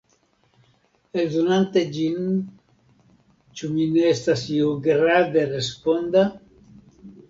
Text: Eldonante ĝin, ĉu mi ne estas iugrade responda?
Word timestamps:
Eldonante 1.23 1.83
ĝin, 1.99 2.33
ĉu 3.61 3.73
mi 3.77 3.89
ne 3.93 4.09
estas 4.17 4.47
iugrade 4.59 5.49
responda? 5.57 6.31